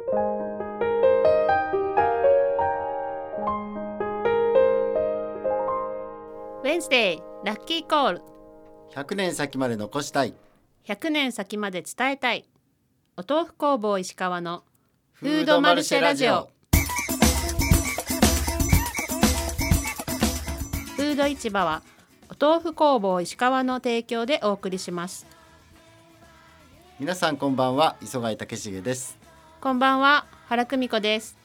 [6.64, 8.22] ェンズデイラッキーコール
[8.94, 10.34] 100年先まで残したい。
[10.86, 12.48] 100年先まで伝えたい。
[13.16, 14.62] お豆腐工房石川の
[15.12, 16.48] フードマルシェラジオ。
[20.96, 21.82] フード市場は
[22.30, 25.26] お豆腐工房石川の提供でお送りします。
[27.00, 29.17] 皆さんこんばんは磯貝武重です
[29.60, 31.36] こんばんは原久美子です。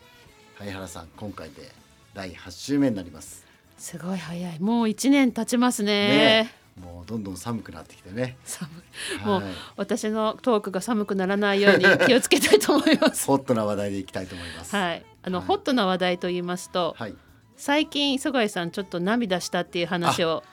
[0.60, 1.71] はい原さん今回で
[2.14, 3.43] 第8週目になります。
[3.79, 4.60] すごい早い。
[4.60, 6.43] もう一年経ちますね。
[6.46, 8.37] ねもうどんどん寒くなってきてね。
[8.43, 8.70] 寒
[9.18, 9.18] い。
[9.18, 9.42] はい。
[9.42, 13.25] もう私のトークが寒くならないように 気をつけたいと思います。
[13.25, 14.75] ホットな話題でいきたいと思います。
[14.75, 15.04] はい。
[15.23, 15.48] あの、はい。
[15.48, 17.15] ホットな話題と言いますと、はい。
[17.57, 20.43] 最近磯貝さんちょっと涙したっていう話を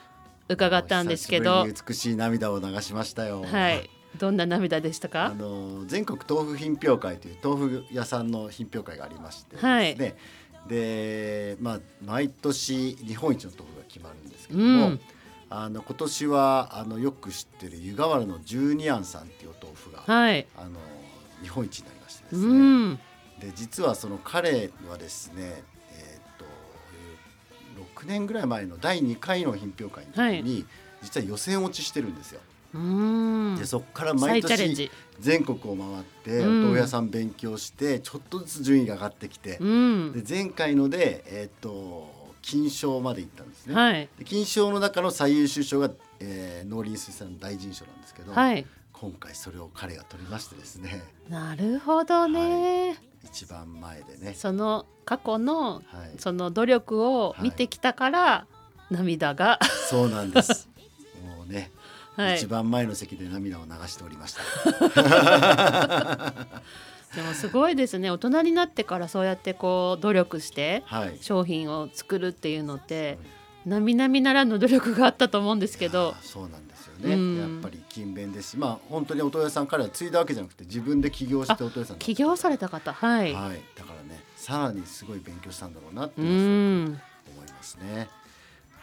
[0.49, 3.43] 伺ったんですけど美しい涙を流しましたよ。
[3.43, 9.57] はいどんな涙でしたあかの全国豆腐品評会という豆腐屋さんの品評会がありまして。
[9.57, 9.95] はい。
[9.95, 10.15] で
[10.67, 14.99] でまあ毎年日本一の豆腐が決まるんですけどうも、ん。
[15.49, 20.45] あの今年はあのよく知ってる湯河原の十二庵さんっていうお豆腐が、はい。
[20.57, 20.79] あの
[21.41, 22.95] 日本一になりましてですうね、ん。
[23.39, 26.45] で実はその彼はですねえと
[28.03, 30.65] 6年ぐらい前の第2回の品評会の時に、
[31.01, 32.39] 実は予選落ちしてるんですよ。
[32.73, 33.55] うん。
[33.57, 36.61] でそこから再毎年全国を回っておうん。
[36.63, 40.11] 豆腐屋さん勉強してちょっとずつ順位が上がってきて、うん。
[40.13, 43.75] で前回ので、えーっと金賞まで行ったんですね。
[43.75, 44.09] はい。
[44.17, 48.65] で金賞の中の最優秀賞が、えー農林水産大臣賞なんですけど、はい。
[48.93, 51.03] 今回それを彼が取りましてですね。
[51.27, 55.81] なるほどね、一番前でね、その過去のはい、
[56.19, 58.45] その努力を見てきたから、
[58.91, 59.59] 涙が。
[59.89, 60.69] そうなんです。
[61.25, 61.71] もうね、
[62.15, 62.35] はい。
[62.37, 64.41] 一番前の席で涙を流しておりました。
[67.15, 68.09] でもすごいですね。
[68.09, 71.17] 大人になってからそうやってこう努力してはい。
[71.21, 73.17] 商品を作るっていうのって
[73.65, 76.11] 並々ならぬ努力があったと思うんですけど。
[76.11, 77.37] ーそうなんですよね、うん。
[77.37, 83.61] やっぱり勤勉ですしまあ本当にお豆腐屋さんから継いだわけじゃなくて自分で起業してお豆腐屋さんだ起業された方はい、はい。
[83.75, 88.09] だからねさらにすごい勉強したんだろうなって思いますね。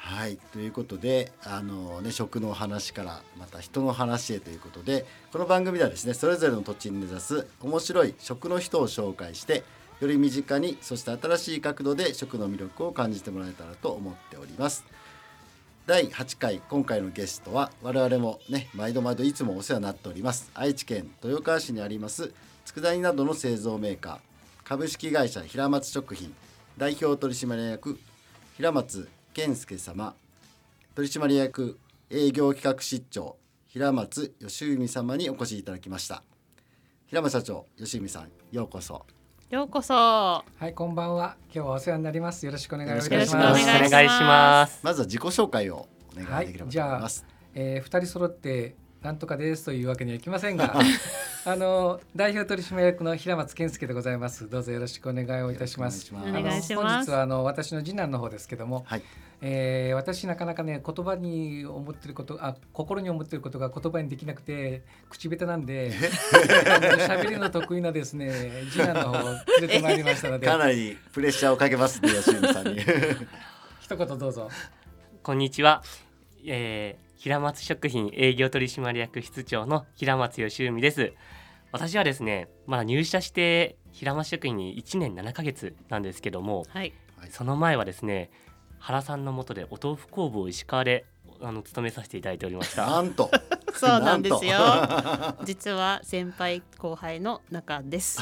[0.08, 9.64] はいということであの、ね、食の話からまた人の話へということでこの番組ではですねそれぞれの土地に根ざす面白い食の人を紹介して
[10.00, 14.86] より身近にそして新しい角度で食の魅力を感じてもらえたらと思っております。
[15.86, 22.30] 第8回今回のゲストは我々もね毎度毎度いつもお世話になっております愛知県豊川市にあります
[22.66, 24.18] 佃煮などの製造メーカー
[24.64, 26.34] 株式会社平松食品
[26.76, 27.98] 代表取締役
[28.58, 29.08] 平松
[29.38, 30.16] 健介様
[30.96, 31.78] 取締役
[32.10, 33.36] 営業企画室長
[33.68, 36.24] 平松義文様にお越しいただきました
[37.06, 39.06] 平松社長義文さんようこそ
[39.48, 41.36] ようこそははい、こんばんは。
[41.54, 42.44] 今日はお世話になります。
[42.46, 43.06] よろしくお願いします。
[43.08, 43.26] お願い
[44.08, 44.80] します。
[44.82, 50.74] まずは自己紹介をお願いできればと思います、えー、二人揃ってなんとかですというわけにはいきませんが、
[51.46, 54.50] あの代表取締役の平松健介でございます。
[54.50, 56.12] どうぞよろしくお願いをいたします。
[56.12, 59.02] よろお願いしますあの本日はあの私の次男の方ですけども、はい
[59.40, 68.32] えー私なかなかね言葉に思ってることあ心に思ってることが言葉にできなくて口下手なんで喋りの得意なですね
[68.70, 69.22] 次男の方を
[69.60, 72.80] 連れてまいりましたのでかなりプレッシャーをかけますね吉文さんに
[73.80, 74.50] 一言どうぞ。
[75.22, 75.82] こんにちは。
[76.44, 81.14] えー、平松食品営業取締役室長の平松義文です。
[81.72, 86.92] 私はですね、まだ入社して平松食品に1年7ヶ月なんですけども、はい
[87.30, 88.30] その前はですね、
[88.78, 91.04] 原さんの下でお豆腐工房石川で
[91.40, 92.86] あの勤めさせていただいておりました。
[92.86, 93.30] なんと
[93.74, 98.20] そうなんですよな 実は先輩後輩の仲です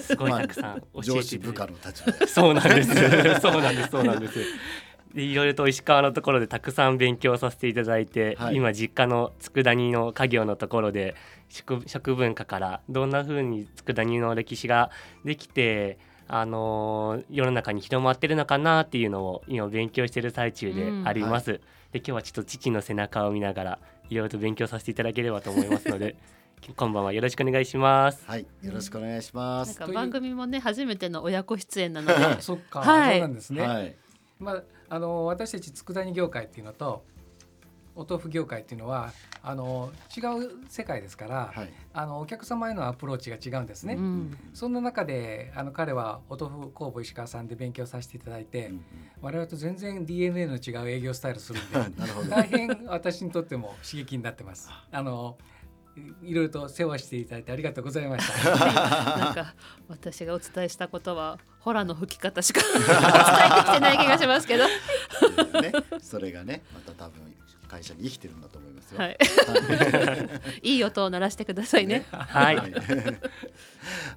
[0.00, 3.40] すごいたくさん教えて部下の立場で そうなんです。
[3.40, 3.90] そうなんです。
[3.90, 4.38] そうなんです。
[5.14, 11.14] でいろいろと石川のところでたくさん勉強させていただいて、はい今実家の佃煮の家業のところで
[11.48, 14.90] 食食文化からどんな風に佃煮の歴史が
[15.24, 21.60] できて、あのー世の中に広まってるのかなっていうのを今勉強している最中であります。
[21.92, 23.78] で今日はちょっと父の背中を見ながら
[24.10, 26.16] いろいろと勉強させていただければと思いますので、
[26.76, 28.24] こんばんはよろしくお願いします。
[28.26, 28.46] はい。
[28.62, 29.78] よろしくお願いします。
[29.78, 32.14] なんか番組もね初めての親子出演なので。
[32.42, 33.18] そっか、はい。
[33.18, 33.62] そうなんですね。
[33.62, 33.96] はい。
[34.38, 37.04] まあ、あの私たち佃煮業界っていうのと
[37.94, 39.12] お豆腐業界っていうのは
[39.46, 43.94] あの違う世界ですから、はいあのお客様へのアプローチが違うんですね。
[43.94, 48.84] うんそんな中であの彼はお豆腐工房石川さんで勉強させていただいて、うん
[49.22, 54.68] 我々と全然 DNA の違う営業スタイルするんでうん なるほど大変私にとっても刺激になってます。
[54.90, 55.38] あの
[56.22, 58.50] いろいろと世話していただいてありがとうございました。
[59.16, 59.54] なんか
[59.88, 64.64] 私がお伝えしたことはホラの吹き方しか 伝えてきてない気がしますけど。
[64.66, 65.72] ね、
[66.02, 67.34] それがねまた多分
[67.76, 68.98] 会社に生きてるんだと思いますよ。
[68.98, 69.18] はい。
[70.62, 72.06] いい音を鳴らしてくださいね。
[72.10, 72.56] はい。
[72.56, 72.74] はい、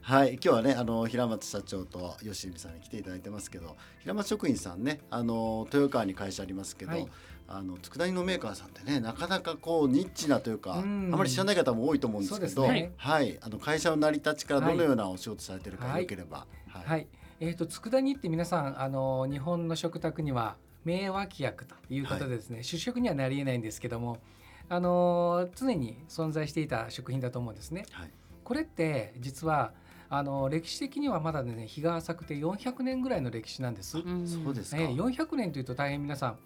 [0.02, 0.34] はい。
[0.34, 7.08] 今日はねあの平松社長と吉見さんに来ていただいてますけど平松食品さんねあの豊川に会社ありますけど、はい。
[7.52, 11.10] あの佃煮のメーカーさんってねなかなかこうニッチなというか、うん。
[11.14, 12.94] あまり知らない方も多いと思うんですけどね。
[12.96, 13.38] はい。
[13.42, 16.04] あの会社の成り立ちからどのようなお仕事されてるか、はい。
[16.04, 16.86] よければ、はい。
[16.86, 17.08] はい、
[17.42, 20.56] えー、と佃煮って皆さんあの日本の食卓には
[20.90, 24.18] 名脇役ということでですね、主食にはなりえないんですけども
[24.70, 27.86] あの常に存在していた食品だと思うんですね。
[27.92, 28.12] はい。
[28.44, 29.74] これって実は
[30.10, 34.00] あの歴史的にはまだね日が浅くて400年ぐらいの歴史なんです。
[34.00, 34.28] うん。
[34.28, 36.38] そうですか、えー400年というと大変皆さん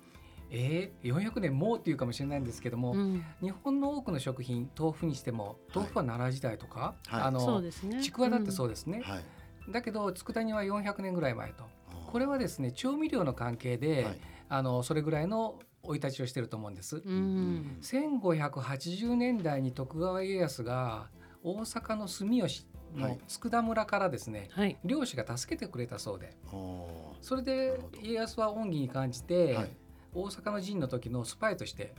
[0.56, 3.26] えー、400年もうっていうかもしれないんですけども、うん。
[3.42, 7.22] 日本の多くの食品豆腐にしても豆腐は奈良時代とか、はい。
[7.24, 8.04] あのそうですね。
[8.04, 9.24] ちくわだってそうですね、はい。
[9.72, 11.64] だけど佃煮は400年ぐらい前と。
[12.08, 14.20] これはですね調味料の関係で、はい
[14.54, 16.98] あのそれぐらいの生い立ちをしてると思うんです。
[16.98, 17.78] うん。
[17.82, 21.08] 1580年代に徳川家康が
[21.44, 23.12] 大阪の住吉はい。
[23.14, 24.78] の佃村からですね、はい。
[24.86, 26.38] 漁師が助けてくれたそうで。
[26.46, 26.86] あー。
[27.22, 29.72] それなで家康は恩義に感じて、はい。
[30.14, 31.96] 大阪の陣の時のスパイとして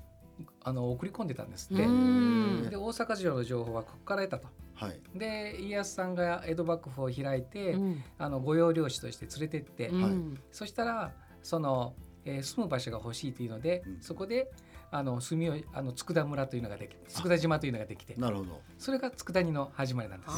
[0.62, 1.82] あの送り込んでたんですって。
[1.82, 2.68] うん。
[2.70, 4.46] で大阪城の情報はここから得たと。
[4.74, 5.00] はい。
[5.16, 8.04] で家康さんが江戸幕府を開いて、うん。
[8.16, 10.40] あの御用漁師として連れてって、うん。
[10.52, 11.10] そしたら
[11.42, 13.98] その、えー住む場所が欲しいというので、うん。
[14.00, 14.50] そこで
[14.90, 18.60] あの住みあの佃村というのができ佃島というのができてなるほど。
[18.78, 20.32] それが佃煮の始まりなんです。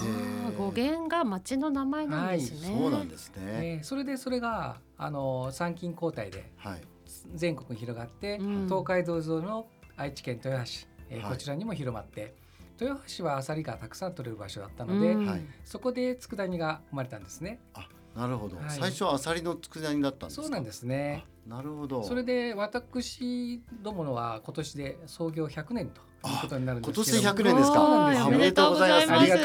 [0.56, 2.72] 語源が町の名前なんですね。
[2.72, 3.36] そうなんですね。
[3.38, 6.82] えーそれでそれがあの参勤交代ではい。
[7.34, 8.64] 全国に広がって、うん。
[8.66, 10.70] 東海道沿いの愛知県豊橋、
[11.10, 11.30] えーはい。
[11.32, 12.34] こちらにも広まって
[12.80, 15.26] 豊橋はアサリがたくさん取れる場所だったので、うん。
[15.26, 15.42] はい。
[15.64, 17.60] そこで佃煮が生まれたんですね。
[17.74, 18.66] あなるほど、はい。
[18.70, 20.42] 最初はアサリの佃煮だったんですか？
[20.44, 21.24] そうなんですね。
[21.46, 22.02] あなるほど。
[22.02, 27.75] それで私どものは今年で創業100年ということになるんです今けど年100年ですか。
[27.75, 29.20] そうなんですよおめでとうございます。
[29.20, 29.37] ありが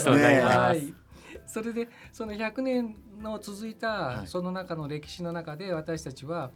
[0.00, 1.02] とうございます。
[1.46, 3.74] それでその100年の続いはい。
[3.74, 6.50] たその中の歴史の中で私たちは、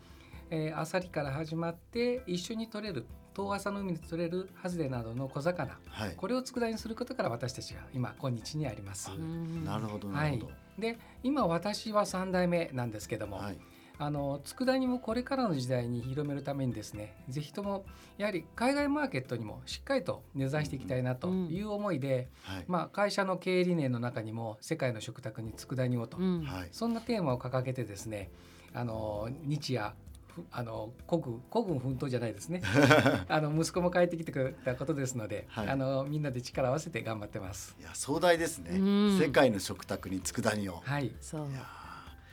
[0.50, 6.14] えー、アサリから始まって一緒に取れる遠浅の海で取れるハズレなどの小魚はい。
[6.16, 9.10] これを佃煮にすることから私たちは今今日にあります。
[9.10, 13.58] うんなるほどなはいるほど、で今私は3代目なんですけども、はい
[13.98, 17.84] あの佃煮もこれからの時代に広めるためにですねぜひとも
[18.18, 26.42] やはり海外マーケットにもしっかりと根ざしていきたいなという思いで、はい、まあ、会社の経営理念の中にも世界の食卓に佃煮をと、うん。
[26.44, 26.68] はい。
[26.72, 28.30] そんなテーマを掲げてですね
[28.74, 29.92] あの日夜
[30.28, 32.62] ふあの孤軍孤軍奮闘じゃないですね。
[33.28, 35.68] あの息子も帰ってきてくれたことですので、はい。
[35.68, 37.74] あのみんなで力を合わせて頑張ってます。
[37.80, 38.84] いや壮大ですね、う
[39.14, 39.18] ん。
[39.18, 41.14] 世界の食卓に佃煮を、はい。
[41.20, 41.50] そう。
[41.50, 41.85] いや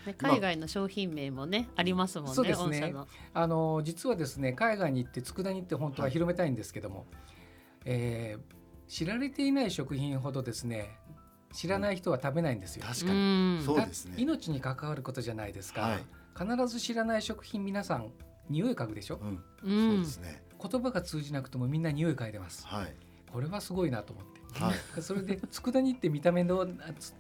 [0.05, 2.35] ね、海外の商品名もね、ありますもんね。
[2.35, 2.91] そうですね。
[2.91, 3.07] の。
[3.33, 7.05] あの実はですね海外に行って佃煮って本当は広めたいんですけども、
[7.85, 11.00] えー知られていない食品ほどですね
[11.53, 12.83] 知らない人は食べないんですよ。
[12.85, 13.15] 確かに、う
[13.61, 13.61] ん。
[13.65, 14.15] そうですね。
[14.17, 16.06] だ命に関わることじゃないですか、はい。
[16.38, 18.11] 必ず知らない食品皆さん
[18.49, 19.19] 匂い嗅ぐでしょ？
[19.21, 19.89] うん、うん。
[19.89, 20.44] そうですね。
[20.61, 22.67] 言葉が通じなくてもみんな匂い嗅いでます。
[22.67, 22.94] はい。
[23.31, 25.01] これはすごいなと思ってはい。
[25.01, 26.67] それで佃煮って見た目の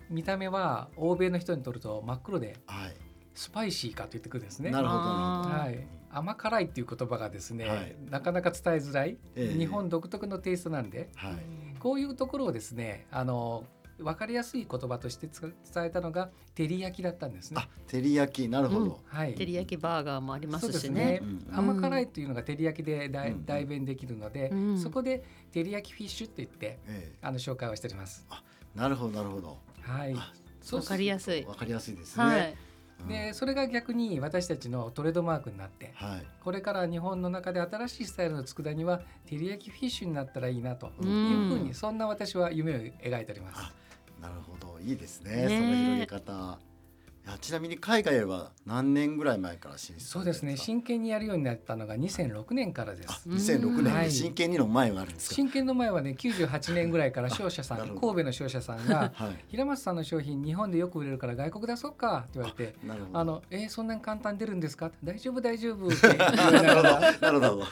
[0.09, 2.95] 見た目は欧米の人にとると真っ黒ではい。
[3.35, 4.69] スパイシーかと言ってくるんですね。
[4.69, 5.49] なるほどあー。
[5.49, 5.77] なるほど。
[5.77, 7.95] はい、甘辛いっていう言葉がですね、はい。
[8.09, 9.57] なかなか伝えづらい、ええ。
[9.57, 11.09] 日本独特のテイストなんで。
[11.15, 11.33] はい。
[11.79, 13.65] こういうところをですねあの
[14.03, 17.61] 分かりやすい言葉としてつ伝えたのが照り焼きだったんですね。
[17.61, 17.67] あ。
[17.87, 18.47] 照り焼き。
[18.47, 21.19] なるほど、はい、照り焼きバーガーもありますしね。
[21.21, 24.79] うん甘辛いというのが照り焼きで代,、うん代弁できるので、うん。
[24.79, 28.25] そこで照り焼きフィッシュって言ってえあの紹介をしております。
[28.31, 29.57] えなるほどなるほど。
[29.81, 30.13] はい。
[30.15, 31.45] あそうわかりやすい。
[31.45, 32.55] わかりやすいですね、はい。
[33.01, 33.07] うん。
[33.07, 36.25] でそれが逆に私たちのトレードマークになってはい。
[36.43, 43.61] これから日本の中で新しいスタイルの佃煮は照り焼きフィッシュになったらいいなといううんふうにそんな私は夢を描いております。
[43.61, 43.82] あ。
[44.23, 44.79] なるほど。
[44.79, 45.47] いいですねねえ。
[45.47, 46.59] その広げ方。
[47.25, 50.57] いやちなみに海外は何年ぐらい前から進出そうですね。
[50.57, 53.29] 真剣にやるようになったのが2006年からであす。
[53.29, 59.45] 2006年は真剣にの前はあるんですか、真剣の前はね98年ぐらいから商社さん 神戸の商社さんがはい。
[59.47, 62.75] 平松さんの商品日本でよく売れるから外国出そうかって言われて
[63.13, 64.91] あのえーそんなに簡単に出るんですか？
[65.01, 66.99] 大丈夫大丈夫って言いながら。
[67.21, 67.63] なるほど。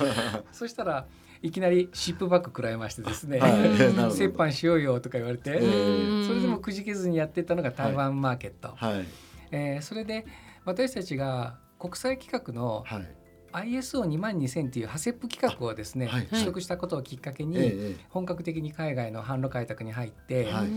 [0.53, 1.05] そしたら
[1.41, 3.51] いきなりシップバッグ食らいましてですね、はい。
[4.13, 9.05] 折半しようよとか言われて、えーそれでもくじけずにやってったのが台湾マーケット、はい。
[9.51, 10.25] えーそれで
[10.65, 13.15] 私たちが国際規格のはい。
[13.53, 16.27] ISO2 万2000っていうハセップ規格をですね、はい。
[16.27, 20.67] 取得したことをきっかけに、えええ本格的に海外の販路開拓に入って、はい。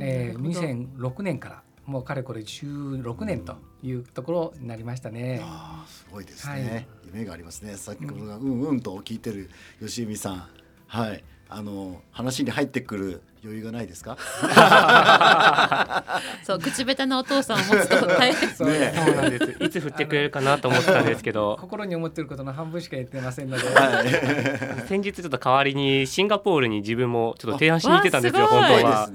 [0.00, 5.40] えー、なる2006年からもうかれこれ16年というところになりましたね。
[5.42, 6.86] ああすごいですね、はい。
[7.06, 7.76] 夢がありますね。
[7.76, 9.50] 先ほどがうんうんと聞いてる
[9.80, 10.48] 吉見さん。
[10.86, 14.16] はいあの話に入ってくる余裕がないですか？
[16.44, 18.68] そう口下手なお父さんを持つと大変そう。
[18.68, 19.56] ねそうなんです。
[19.64, 21.58] いつ振ってくれるかなと思ってたんですけど。
[21.60, 24.88] 心に思っていることの半分しか言ってませんので、はい。
[24.88, 29.08] 先日ちょっと代わりにシンガポールに自分もちょっと提案しに行ってたんですよあわあ本当は。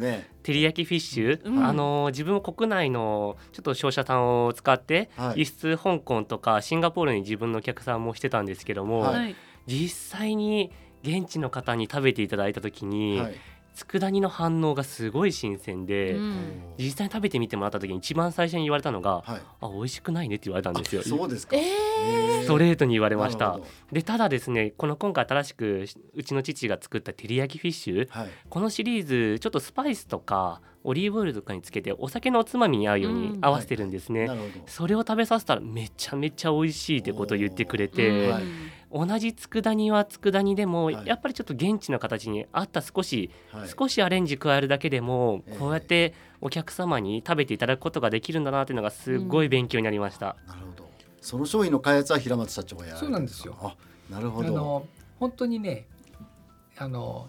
[0.43, 1.65] 照り焼きフィッシュ、うん。
[1.65, 5.39] あの自分も国内のちょっと商社さんを使ってはい。
[5.39, 9.35] 輸出香港とかシンガポールに自分のお客さんもしてたんですけども、はいはい。
[9.67, 10.71] 実際に
[11.03, 13.35] 現地の方に食べていただいた時に、はい。
[13.75, 16.35] 佃煮の反応がすごい新鮮で、うん。
[16.77, 21.01] 実際に食べてみてもらった時に一番最初に言われたのがはい「あ美味しくないね」って言われたんですよ。
[21.01, 21.55] そうですか。
[21.55, 22.43] えへー。
[22.43, 23.57] ストレートに言われました。
[23.91, 28.29] でただですねこの今回新しくうちの父が作った照り焼きフィッシュはい。
[28.49, 33.45] このシリーズちょっとスパイスとかオリーブオイルとかにつけてお酒のおつまみに合うようにうん。
[33.45, 34.51] 合わせてるんですね、なるほど。
[34.65, 38.43] それを食べさせたらめちゃめちゃ美味しいってことを言ってくれーて、はい
[38.91, 41.05] 同じ佃煮は佃煮でも、はい。
[41.05, 43.69] やっぱりちょっと現地の形に合った少し、はい。
[43.69, 45.57] 少しアレンジ加えるだけでも、ええ。
[45.57, 50.35] こうやってお客様に食べていただくことができるんだなっていうのがすごい勉強になりました。
[50.47, 50.89] なるほど。
[51.21, 53.55] その商品の開発は平松社長がやそうなんですよ。
[53.61, 53.75] あ
[54.09, 54.47] なるほど。
[54.47, 54.87] あの
[55.19, 55.85] 本当にね
[56.77, 57.27] あの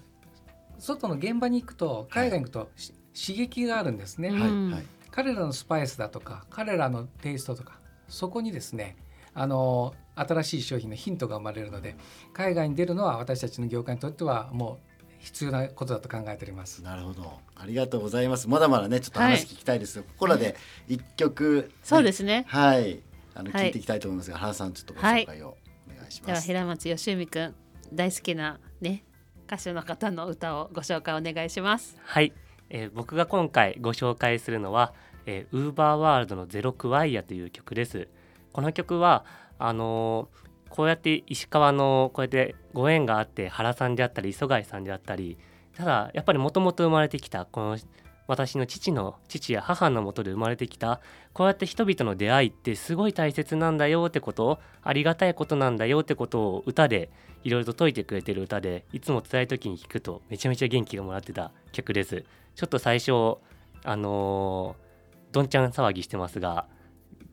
[0.78, 4.40] 外の現場に行くと海外に行くと、し刺激があるんですね、うん
[4.70, 4.86] はいはい。
[5.10, 8.96] 彼らのスパイスだとか彼らのテイストとかそこにですね
[9.34, 11.96] あの新しい商品のヒントが生まれるので
[12.32, 16.82] 海外に出るのは私たちの業界にとってはもう必要なことだと考えております。
[16.82, 17.40] なるほど。
[17.54, 18.48] ありがとうございます。
[18.48, 20.56] まだまだねちょっと話聞きたいですが、ここらで
[20.88, 22.44] 一曲、そうですね。
[22.48, 23.00] はい。
[23.34, 23.66] あのはい。
[23.66, 27.54] 聞いていきたいと思いますが、原さんちょっとご紹介をお願いしではます、平松義美くん
[27.92, 29.04] 大好きなね
[29.46, 31.98] 歌手の方の歌をご紹介お願いします。
[32.02, 32.32] はい、
[32.70, 34.94] えー僕が今回ご紹介するのは、
[35.26, 38.08] えー、ウーバーワールドのゼロクワイヤという曲です。
[38.52, 39.24] この曲は
[39.58, 40.28] あの
[40.68, 45.38] こうやって石川のこうやってご縁があって原さんであったり磯貝さんであったり
[45.76, 47.78] ただやっぱりもともと生まれてきたこの
[48.26, 51.00] 私の父の父や母のもとで生まれてきた
[51.32, 57.10] こうやって人々の出会いってすごい大切なんだよってことありがたいことなんだよってことを歌で
[57.42, 62.24] いろいろと説いてくれてる歌でいつも辛い時に聴くとめちゃめちゃ元気がもらってた曲です。
[62.54, 63.38] ちょっと最初
[63.82, 64.90] あのー
[65.32, 66.66] どんちゃん騒ぎしてますが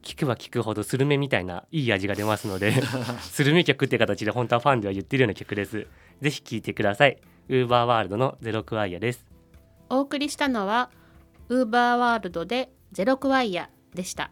[0.08, 2.74] 聞くば聞くほどスルメみたいないい味が出ますので
[3.20, 5.86] スルメ曲って形で本当はファンでは言ってるような曲です。
[6.22, 7.18] ぜひ聴いてください。
[7.50, 9.26] ウーバーワールドのゼロクワイヤです。
[9.90, 10.90] お送りしたのは
[11.50, 14.32] ウーバーワールドでゼロクワイヤでした。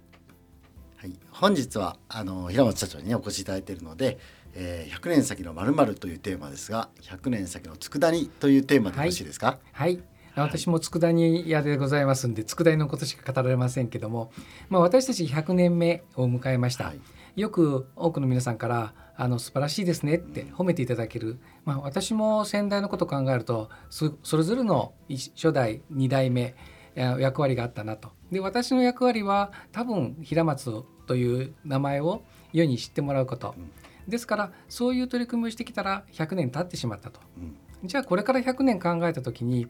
[0.96, 4.17] はい、本日はあの平松社長に、ね、お越しいただいているので、
[4.53, 10.01] えー、100年先のまるというテーマですが100年先の佃煮というテーマでよろしいですか、はい
[10.36, 14.32] 私も佃煮屋でございますんで佃煮のことしか語られませんけども、
[14.70, 17.00] まあ、私たち100年目を迎えました、はい。
[17.39, 26.56] よく多くの皆さんからあの素晴らしいですねって褒めていただける、まあ、私も先代のことを考えるとそそれぞれの一初代2代目
[26.96, 28.12] えー役割があったなと。
[28.32, 32.24] で私の役割は多分平松という名前を
[32.54, 33.72] 世に知ってもらうこと、うん。
[34.08, 37.20] ですからそういう取り組みをしてきたら100年経ってしまったと。
[37.38, 37.58] うん。
[37.88, 39.68] じゃあこれから100年考えた時に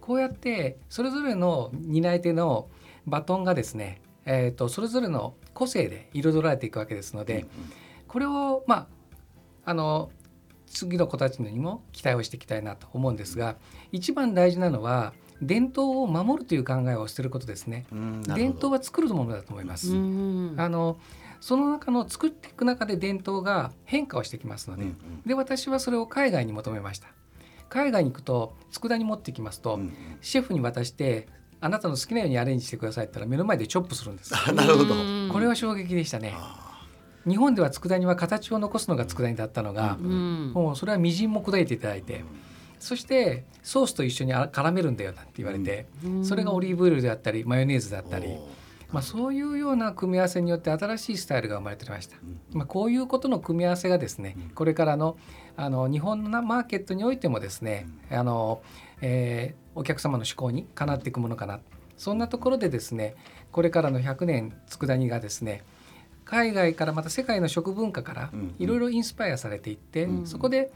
[0.00, 2.68] こうやってそれぞれの担い手の
[3.06, 7.46] バトンがですね、えー、とそれぞれの個性で彩られていくわけですので、
[8.08, 10.10] これをまああの
[10.66, 13.56] 次の子たちにも期待をしていきたいなと思うんですが
[13.92, 17.86] 一番大事なのは伝統を守るという考えを捨てることですね。
[18.26, 19.94] 伝統は作るものだと思います。
[19.94, 20.98] うんあの
[21.40, 25.22] その中の作っていく中で伝統が変化をしてきますので、うん。
[25.24, 27.08] で私はそれを海外に求めました
[27.70, 29.92] 海外に行くと佃煮持ってきますと、うんうん。
[30.20, 31.28] シェフに渡して
[31.60, 35.28] あなたの好きなようにアレンジしてくださいって言ったら目の前でチョップするんですあなるほど、うん。
[35.32, 36.34] これは衝撃でしたね。
[36.36, 36.86] あ
[37.26, 40.52] 日本では佃煮は形を残すのが佃煮だったのがう、うん。
[40.52, 42.24] もうそれはみじんも砕いていただいて
[42.78, 46.24] そしてソースと一緒にあ絡めるんだよなんて言われて、うん。
[46.24, 48.28] それがオリーブオイルであったりマヨネーズだったり、
[48.92, 52.16] まあ、そういうような組み合わせによって新しいスタイルが生まれてきました。
[52.22, 52.40] うん。
[52.58, 54.50] まあ、こういうことの組み合わせがですね、うん。
[54.50, 55.16] これからの
[55.56, 58.62] あの日本のマーケットにおいてもですね、あの
[59.00, 61.60] えーお客様の思考にかなっていくものかな。
[61.96, 63.14] そんなところでですね
[63.52, 65.62] これからの100年佃煮がですね
[66.24, 68.54] 海外からまた世界の食文化からうん。
[68.58, 70.26] いろいろインスパイアされていって、うん。
[70.26, 70.72] そこで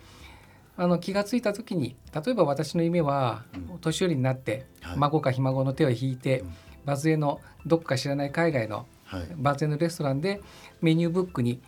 [0.77, 3.79] あの気がついた時に例えば私の夢はうん。
[3.81, 4.99] 年寄りになって、はい。
[4.99, 6.55] 孫かひ孫の手を引いて、うん
[6.85, 9.29] バズエのどっか知らない海外のはい。
[9.37, 10.41] バーゼンのレストランで
[10.81, 11.61] メニューブックに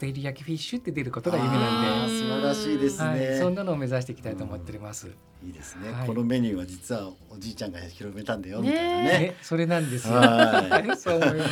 [0.00, 5.10] 照り焼きフィッシュって出ることが夢あなんー素晴らしいですで、ね、はい、そんなのを目指していきたいと思っております。
[5.44, 6.06] いいですね、はい。
[6.06, 9.04] このメニューは実はおじいちゃんが広めたんだよねみたいなね。
[9.04, 10.14] ね、それなんですよ。
[10.14, 11.34] はそう思い。
[11.34, 11.48] ま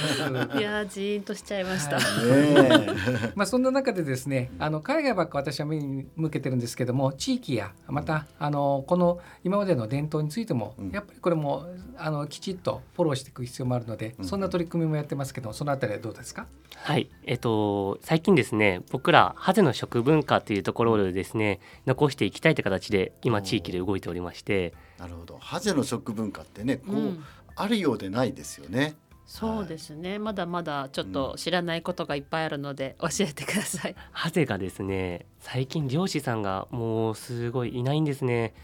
[0.52, 0.59] す。
[0.59, 2.00] いやーじーんとしちゃいました。
[2.00, 10.90] はいね まあそんな中でですねあの海外ばっか私は目に向けてるんですけども地域やまたあのこの今までの伝統についても、うん。
[10.90, 11.66] やっぱりこれも
[11.97, 14.25] あのきちっとフォローしていく必要もあるので、うん。
[14.25, 16.47] そんな取り組みもやってますけどそのあたりはどうですか？
[16.75, 27.25] はい、えっと最近ですね僕らハゼの食文化というところでですね残していきたいという形で今地域で動いておりましてなるほどハゼの食文化ってねこう、うん
[27.59, 30.21] あるようでないですよねそうですね。
[30.21, 33.97] まだまだちょっと知らないことがいっぱいあるので 教えてください。
[34.12, 38.54] ハゼがですね最近漁師さんがもうすごいいないんですね。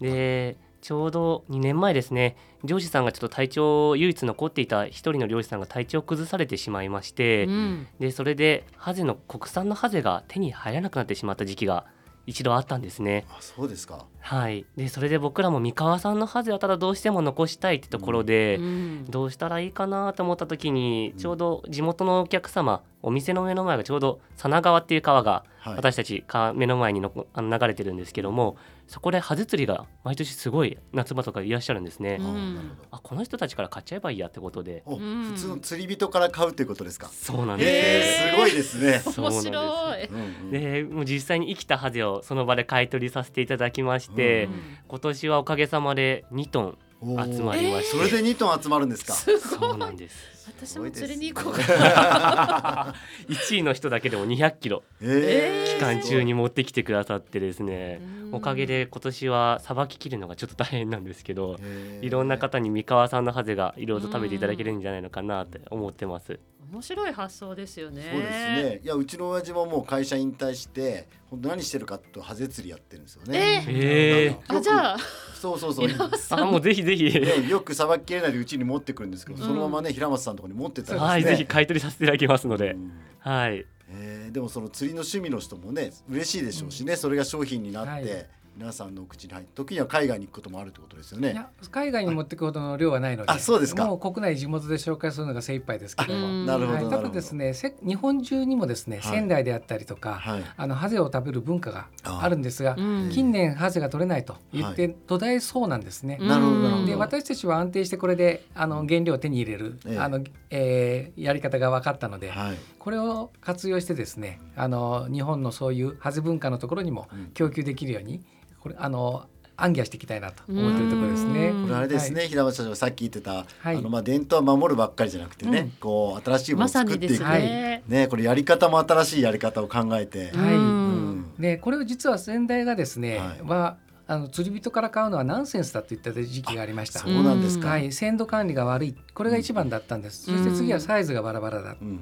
[0.00, 7.86] でちょうど2年前ですね漁師さんがちょっと体調唯一残っていた一人の漁師さんが体調を崩されてしまいまして、うん。
[7.98, 11.84] でそれでハゼの国産のハゼが手に入らなくなってしまった時期が
[12.26, 13.24] 一度あったんですね。
[13.30, 14.06] あそうですか。
[14.20, 19.04] はい、でそれで僕らも三河産のハゼはただどうしても残したいってところで、うん。
[19.08, 21.18] どうしたらいいかなと思った時にうん。
[21.18, 25.76] ちょうど地元のお客様お店の目の前がちょうど佐奈川っていう川がはい。
[25.76, 32.18] 私たちか目の前にのあの流れてるんですけどもそこでハゼ釣りが毎年すごい夏場とかいらっしゃるんですね。
[32.20, 32.24] う。
[32.24, 34.82] あんあこの人たちから買っちゃえばいいやってことで。
[34.86, 35.24] お、うん。
[35.32, 37.08] 普通の釣り人から買うということですか？
[37.08, 40.04] そうなんです、えー、すごいですね、面そうなんです白い。
[40.06, 40.50] うんうん。
[40.50, 44.52] でもう実際に生きたハゼをその場で買い取りさせていただきまして、うん
[44.88, 49.14] 今年はおかげさまで2トン集まりまして、それで2トン集まるんですか？
[49.14, 49.40] すごい。
[49.40, 49.96] そうなん。
[49.96, 52.94] です私も釣りに行こうすか
[53.28, 54.82] 1 位の人だけでも200キロ。
[55.02, 55.74] えー。
[55.74, 58.00] 期間中に持ってきてくださってですね。
[58.30, 58.38] な。
[58.38, 62.06] おかげで今年はさばききるのがちょっと大変なんですけどへー。
[62.06, 66.40] いろんな方に三河産のハゼがいろいろと食べていただけるんじゃないのかなって思ってます。
[66.72, 68.02] 面白い発想ですよね。
[68.12, 68.80] そうですね。
[68.82, 73.64] いやうちの親父ももう会社引退して本当何してるかとハゼ釣りやってるんですよね。
[73.68, 74.96] えよくあじゃあ。
[75.40, 75.88] そうそうそう。
[76.30, 79.46] あもうぜひぜひ、ね、よくさばききれないでうちに持ってくるんですけど、うん。
[79.46, 82.92] そのままね平松さんのところに持ってったりはいぜひ買い取りさせていただきますので、うん。
[83.20, 83.64] はい。
[83.88, 91.32] えーでもその釣りの趣味の人もね嬉しいでしょうしね、それが商品になって、はい皆さんのお口に入って時には海外に行くこともあるってことですよね。
[91.32, 93.84] いや海外に持っていくほどの量はないので、あそうですか。
[93.84, 96.46] もう国内地元で紹介するのが精一杯ですけども、うん。
[96.46, 97.02] なるほど、はい、なるほど。
[97.02, 99.14] ただですねせ日本中にもですね、はい。
[99.14, 100.44] 仙台であったりとか、はい。
[100.56, 103.10] あのハゼを食べる文化があるんですが、うん。
[103.10, 106.16] 近年ハゼが取れないと言って途絶えそうなんですね。
[106.18, 106.86] なるほどなるほど。
[106.86, 109.98] で私たちは安定してこれであの原料を手に入れる、ええ。
[109.98, 112.56] あのえーやり方が分かったので、はい。
[112.78, 117.26] これを活用してですねあの日本のそういうハゼ文化のところにもうん。
[117.34, 118.22] 供給できるように
[118.66, 119.26] これあの
[119.56, 121.48] 暗記していきたいなと思っているところですね。
[121.48, 121.62] うん。
[121.62, 123.76] これあれですね、平松社長がさっき言ってた、はい。
[123.76, 125.70] あのまあ伝統は守るばっかりじゃなくてね、うん。
[125.80, 127.40] こう新しいものまをさにです作ってい。
[127.40, 127.82] く、ね。
[127.86, 130.54] ねこれやり方も新しいやり方を考えて、はい。
[130.56, 131.34] うん。
[131.38, 133.42] でこれを実は先代がですね、はい。
[133.42, 133.76] は
[134.08, 136.98] あの釣り人から買うのはナンセンスだと言った時期がありました。
[136.98, 137.68] そうなんですか。
[137.68, 138.96] はい、鮮度管理が悪い。
[139.14, 140.38] これが一番だったんです、うん。
[140.38, 142.00] そして次はサイズがバラバラだ、うんうん。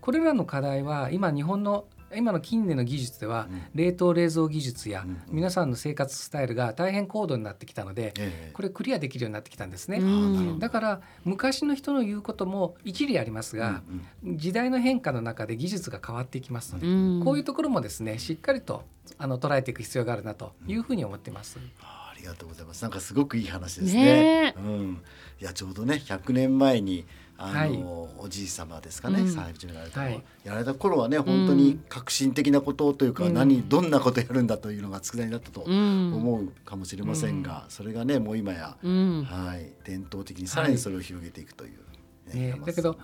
[0.00, 1.84] これらの課題は今日本の
[2.16, 3.62] 今の近年の技術ではうん。
[3.74, 5.22] 冷凍冷蔵技術やうん。
[5.28, 8.50] 皆さんの生活スタイルが大変高度になってきたのでええ。
[8.52, 10.58] これクリアできるようになってきたんですね、うん。
[10.58, 13.82] だから昔の人の言うことも一理ありますが、
[14.24, 17.22] うん時代の変化の中で技術が変わっていきますので、うん。
[17.24, 18.84] こういうところもですねしっかりと
[19.18, 21.58] あの捉えていく必要があるなというふうに思っています。
[21.82, 22.82] あありがとうございます。
[22.82, 24.04] なんかすごくいい話ですね。
[24.04, 24.54] ね。
[24.56, 25.02] うん。
[25.40, 27.04] いやちょうどね100年前に
[27.36, 27.84] あの、はい
[28.24, 29.30] おじい様ですかね、うん。
[29.30, 30.24] 最初にやられたのは、はい。
[30.44, 33.34] やられた頃はね本当に革新的なことというか、うん。
[33.34, 36.14] 何どんなことやるんだというのが佃煮だったとうん。
[36.14, 39.24] 思うかもしれませんが、それがねもう今や、うん。
[39.24, 42.34] はい伝統的にさらにそれを広げていくという。
[42.34, 42.98] ねだけどはい。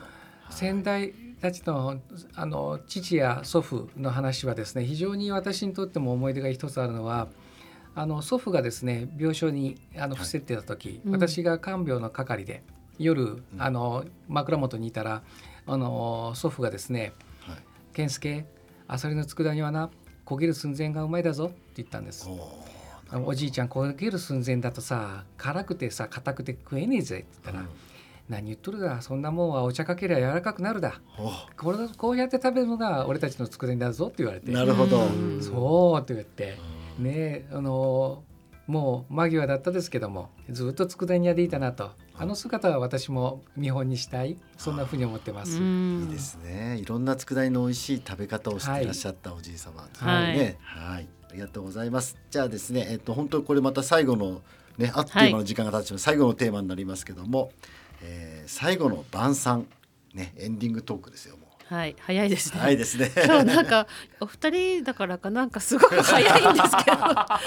[0.52, 2.00] 先代たちの
[2.34, 7.28] あの父や祖父の話はですね非常に私にとっても思い出が一つあるのは
[7.94, 10.14] あの祖父がですね病床にあのはい。
[10.16, 11.12] 伏せてた時、うん。
[11.12, 12.62] 私が看病の係で
[13.00, 15.22] 夜あの枕元にいたら
[15.66, 17.58] あの祖父がですねはい
[17.94, 18.46] 「健介
[18.86, 19.90] アサリの佃煮はな
[20.26, 22.28] 焦げる寸前がうまいだぞ」って言ったんです。
[23.26, 27.68] おじいちゃん焦げる寸前だとさ辛くてさ硬くて食えねえぜって言ったら、
[28.28, 31.00] 何言っとるだそんなもんはお茶かけりゃ柔らかくなるだ。
[31.18, 34.52] おこれこうやって食べるのが俺たちの佃煮だぞって言われて。
[34.52, 35.00] なるほど。
[35.00, 35.42] うん。
[35.42, 36.56] そうって言って。
[36.98, 37.04] うん。
[37.06, 38.22] ねえあの
[38.68, 45.56] もう間際だったですけどもずっと佃煮屋でいたなとあの姿は私も見本にしたいそんなふうに思ってます。
[45.56, 46.76] うんいいですね。
[46.78, 50.58] いろんな佃煮の美味しい食べ方をしていらっしゃったおじい様ですはいね。
[50.60, 52.18] はい、ありがとうございます。
[52.30, 54.42] じゃあですね、えっと本当これまた最後の
[54.76, 56.04] ねあっという間の時間が経ちます。
[56.04, 57.52] 最後のテーマになりますけども、
[58.02, 59.66] えー最後の晩餐
[60.12, 61.49] ねエンディングトークですよもう。
[61.70, 63.12] はい早いですね、早いですね。
[63.24, 63.86] 今日なんか
[64.18, 66.96] お二人だからかなんかすごく早いんですけど。
[66.98, 67.38] は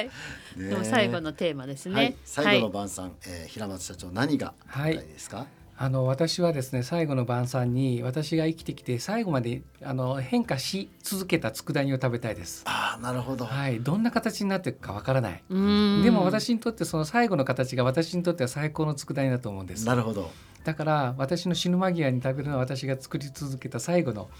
[0.00, 0.10] い。
[0.56, 4.98] ねでも最後のテーマですね、はい、最後の晩餐、えー平松社長何がはい。
[4.98, 5.46] ですか？
[5.76, 12.62] あの私はですね最後の晩餐に私が生きてきて最後まであの変化し続けた佃煮を食べたいです。
[12.66, 13.46] ああ、なるほど。
[13.46, 15.42] はい、どんな形になっていくかわからない。
[15.48, 15.54] で
[16.10, 19.86] も私にとってその最後の形が私にとっては最高の佃煮だと思うんです。
[19.86, 20.30] なるほど。
[20.64, 24.30] だから私の死ぬ間際に食べるのは私が作り続けた最後の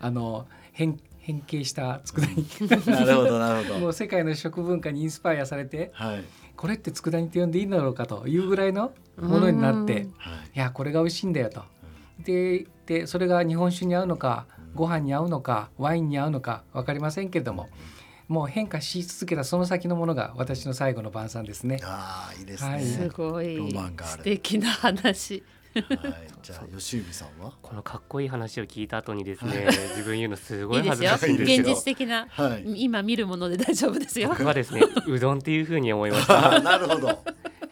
[0.00, 2.46] あの変変形した佃煮。
[2.68, 3.86] なるほど、なるほもど。
[3.88, 6.24] う世界の食文化にインスパイアされてはい。
[6.60, 10.58] これって佃煮って呼んでいいんだろうかというぐらいのものになってうんいはい。
[10.58, 11.62] やこれが美味しいんだよと。
[12.22, 14.44] ででそれが日本酒に合うのか
[14.74, 17.70] ご飯に合うのかワインに合うのか分かりませんけれども
[18.28, 21.78] もう変化し続けたその先のものが私の最後の晩餐ですね。
[21.82, 22.70] ああ、いいですね。
[22.70, 25.42] はいすごいロマンがある素敵な話はい。
[26.42, 27.52] じゃあ、吉海さんは？
[27.62, 32.82] このかっこいい話を聞いた後にですね自分言うのすごい恥ずかしいんですけど現実的なはい。
[32.82, 34.30] 今見るもので大丈夫ですよ。
[34.30, 36.60] 僕はですねうどんっていうふうに思いました。
[36.60, 37.22] なるほど。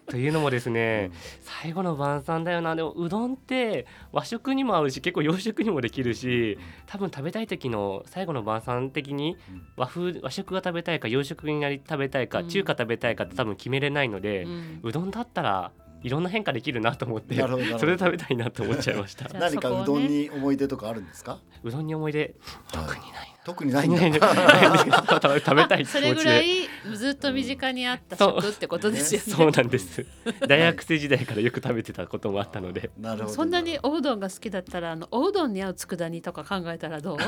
[0.08, 1.10] というのもですね、
[1.42, 2.74] 最後の晩餐だよな。
[2.74, 9.62] でもうどんって和食にも合うし結構洋食にもできるし多分食べたい時の最後の晩餐的にうん。
[9.76, 12.48] 和風和食が食べたいか洋食になり食べたいか、うん。
[12.48, 14.80] 中華食べたいかって多分決めれないので、うん。
[14.82, 17.78] うどんだったらいろんな変化できるなと思ってなるほどなるほど。
[17.80, 19.28] それで食べたいなと思っちゃいました。
[19.38, 21.38] 何かうどんに思い出とかあるんですか？
[21.64, 22.20] うどんに思い出。
[22.20, 23.17] はい特にない
[23.48, 23.98] 特にないんだ。
[25.40, 29.32] 食べたい気それぐらいずっと身近にあった食ってことですよね。
[29.34, 30.04] そうなんです。
[30.46, 32.90] 大学生時代からよく食べてたこともあったので。
[33.00, 33.34] なるほど。
[33.34, 37.18] そんなにおうどんが好きだったらあのおうどんに合う佃煮とか考えたらどう？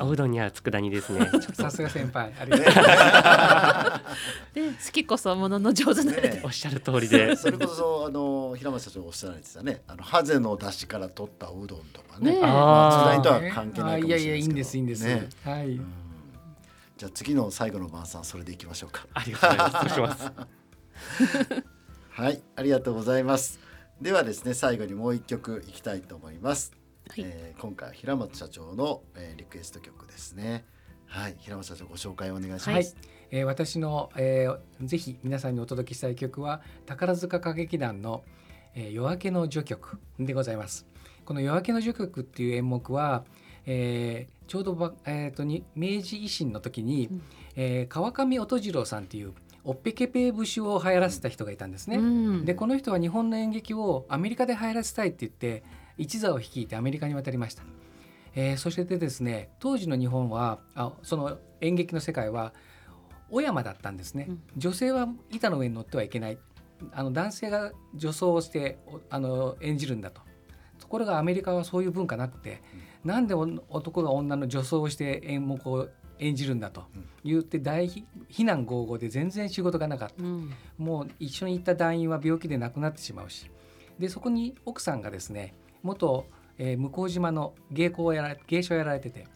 [0.00, 1.30] おうどんに合う佃煮ですね。
[1.52, 2.66] さすが先輩ありがとう。
[2.66, 4.02] ございま
[4.54, 4.54] す。
[4.54, 7.36] で好きこそものの上手なれねおっしゃる通りで。
[7.36, 9.82] それこそあの平松社長おっしゃられてたね。
[9.88, 12.32] あのハゼの出汁から取ったおうどんとかね。
[12.32, 12.38] ね。
[12.38, 13.20] えまああー。
[13.20, 15.04] 津田にとは関係ないかもしれないあいやいやいいんでけどですすいいんです。
[15.04, 15.28] ね。
[15.44, 15.70] はい。
[15.70, 15.92] うん。
[16.96, 19.06] じゃあ次の最後の晩餐それでいきましょうか。
[19.14, 19.50] ありがとう
[19.82, 20.32] ございます。
[22.10, 22.42] はい。
[22.56, 23.60] ありがとうございます。
[24.00, 26.72] ではですね最後にもう一曲いきたいと思います、
[27.08, 27.24] はい。
[27.26, 30.64] えー今回は平松社長の、えーリクエスト曲ですね。
[31.06, 31.36] はい。
[31.38, 32.86] 平松社長ご紹介お願いします、はい、
[33.30, 38.22] えー私の、えーぜひ皆さんにお届けしたい曲は宝塚歌劇団の、
[38.76, 40.86] えー夜明けの序曲でございます。
[41.24, 43.24] この夜明けの序曲っていう演目は、
[43.64, 47.22] えーちょうどば、えーとに明治維新の時に、うん。
[47.56, 49.32] えー川上音次郎さんっていう
[49.64, 51.96] おっぺけぺ節を流行らせた人がいたんですね。
[51.96, 52.44] うん。
[52.44, 55.64] でこの人は日本の演劇をアメリカで流行らせたいって言って
[55.96, 57.64] 一座を率いてアメリカに渡りました、
[58.34, 62.52] えーそしてでですね当時の日本はあその演劇の世界は
[63.30, 64.42] 小山だったんですね、うん。
[64.56, 66.38] 女性は板の上に乗ってはいけない
[66.92, 70.20] あの男性が女装をしておあの演じるんだと。
[70.78, 72.62] ところがアメリカはそういう文化なくて、
[73.04, 76.84] なんでお男が女の女装をして演目を演じるんだと。
[77.24, 77.88] 言って大
[78.28, 80.22] 非難合々で全然仕事がなかった。
[80.22, 80.52] うん。
[80.78, 83.50] もう一緒に行った団員は病気で亡くなってしまうし。
[83.98, 86.26] でそこに奥さんがですね元、
[86.58, 89.26] えー向島の芸妓をやら芸者をやられてて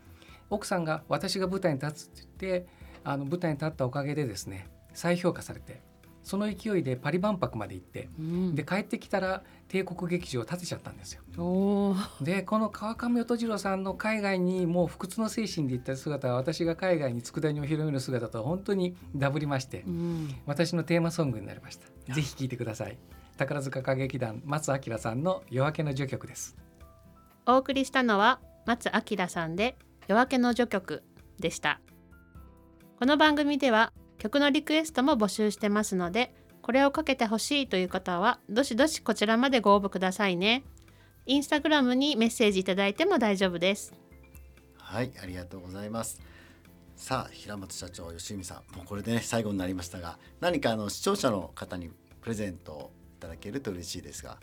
[0.49, 2.67] 奥さんが私が舞台に立つって言って
[3.05, 5.81] あの舞台に立ったおかげでですね再評価されて
[6.23, 11.23] その勢いでパリ万博まで行ってうんで帰ってきたら帝国劇場を建てちゃったんですよ。
[12.21, 22.15] でこの川上音次郎さんの海外にもう不屈の精神で行った姿は私が海外に佃煮を広める姿と本当にダブりましてうん私のテーマソングになりました。
[22.15, 22.99] ぜひ聴いてください。
[23.37, 26.57] 宝塚歌劇団松明さんの夜明けの序曲です。
[27.47, 31.03] お送りしたのは松明さんで夜明けの序曲
[31.39, 31.81] でした
[32.99, 40.63] この番組では曲のリクエストも募集してますのでこれをかけてほしいという方はどしどしこちらまでご応募くださいね
[41.27, 44.01] インスタグラムにメッセージいただいても大丈夫です
[44.91, 46.21] はい、ありがとうございます。
[46.97, 54.39] さあ、平松社長、吉見さん、もうこれでね、最後になりましたが、何かあの視聴者の方にプレゼントをいただけると嬉しいですが。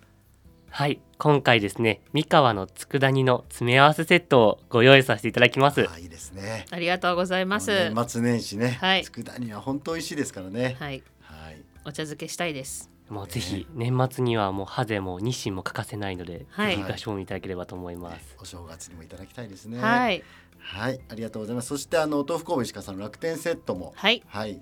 [0.69, 0.99] はい。
[1.17, 5.87] 今回ですね三河の佃煮の詰め合わせセットをご用意させていただきます。
[5.89, 6.65] あ、いいですね。
[6.69, 7.71] ありがとうございます。
[7.89, 9.03] 年末年始ね、はい。
[9.03, 10.75] 佃煮は本当美味しいですからね。
[10.79, 11.03] はい。
[11.21, 12.91] はい、お茶漬けしたいです。
[13.09, 16.75] もうぜひ年末にはもうハゼも日清も欠かせないので、はい。
[16.75, 18.35] ぜひご賞味いただければと思います。
[18.39, 20.17] お正月にもいただきたいですね。、はい。
[20.17, 20.23] い
[20.59, 21.69] はい、ありがとうございます。
[21.69, 24.21] そしてあのお豆腐工房石川さんの楽天セットも、はい。
[24.27, 24.61] はい、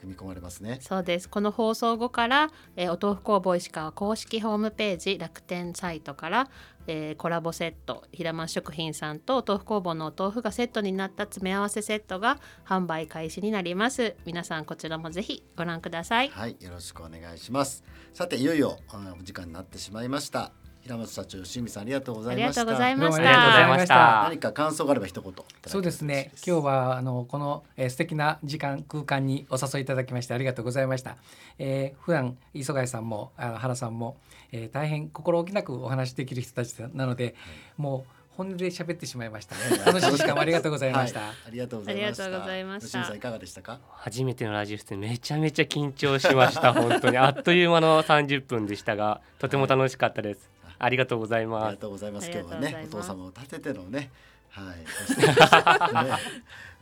[0.00, 0.78] 組み込まれますね。
[0.80, 6.48] そうですこの放送後から、えーお豆腐工房石川公式ホームページ楽天サイトから、
[6.86, 17.84] えーコラボセット平間食品さんとお豆腐工房のお豆腐がセットになった詰め合わせセットが販売開始になります皆さんこちらもぜひご覧くださいはい、よろしくお願いします。
[18.12, 20.52] さていよいよあお時間になってしまいました。
[20.90, 22.62] 平平松社長吉見さんありがとうございました。
[22.62, 23.68] ありがとうございた。
[23.68, 24.22] ました。
[24.24, 25.32] 何か感想があれば一言
[25.66, 26.32] そうですね。
[26.46, 31.16] 今日はあのこの、えー素敵な時間空間にお誘いいただきましてありがとうございました、
[31.58, 34.16] えー、普段磯貝さんもあの原さんも、
[34.52, 37.34] えー、大変心置きなくお話しできる人たちなので、
[37.76, 39.60] もう本音で喋ってしまいましたね。
[39.84, 42.24] 楽しい時間をありがとうございました、はい、ありがとうございました。
[42.24, 42.86] ありがとうございました。
[42.86, 43.80] 吉見さんいかがでしたか？
[43.90, 47.18] 初めてのラジオ出演めちゃめちゃ緊張しました本当に。
[47.18, 50.48] あっという間の30分でしたがとても楽しかったです
[50.80, 51.74] ありがとうございあります。
[51.74, 52.24] がとうございます。
[52.26, 54.10] あり今日はねお父様を立ててのね
[54.48, 54.78] はい。
[56.06, 56.12] ね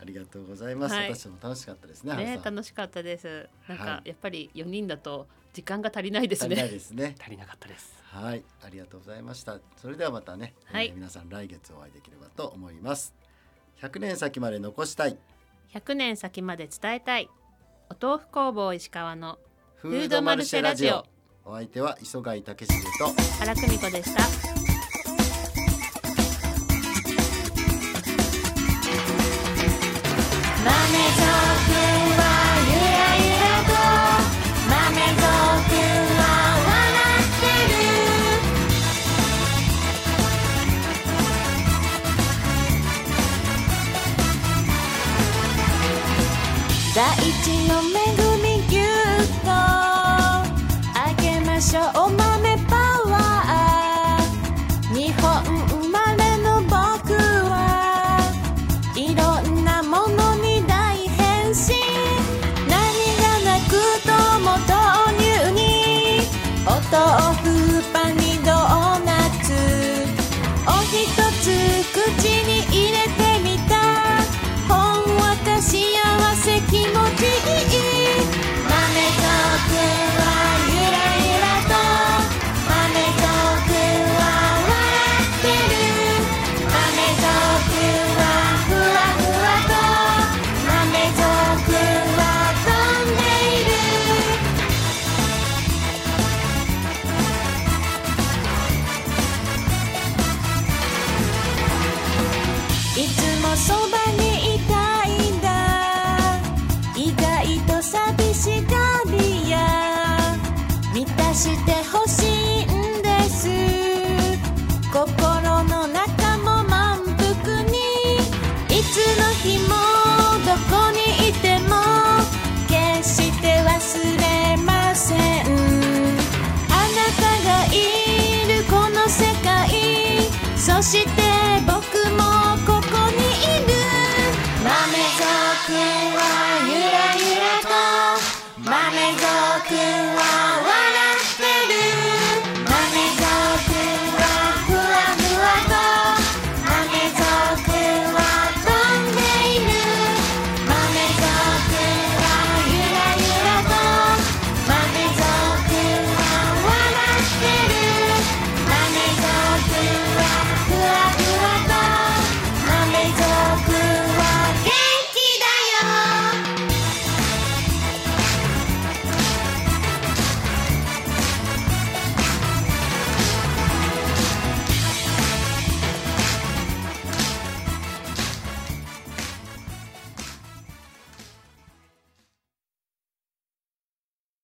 [0.01, 1.13] ありがとうございます、はい。
[1.13, 3.49] 私も楽しかったですね原ね楽しかったです。
[3.67, 4.09] なんか、はい。
[4.09, 7.15] やっぱり4人だと時間が足りないです足りないねですね。
[7.19, 7.99] 足りなかったです。
[8.03, 9.59] はい、ありがとうございました。
[9.77, 10.87] それではまたね、はい。
[10.87, 13.13] えー皆さん来月お会いできればと思います。
[13.81, 15.17] 100年先まで残したい。
[15.73, 17.29] 100年先まで伝えたい。
[17.89, 19.37] お豆腐工房石川の
[19.75, 21.05] フードマルシェラジオ。
[21.49, 24.68] お相手は磯貝武史と原久美子でした。